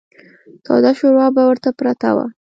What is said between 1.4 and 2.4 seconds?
ورته پرته وه.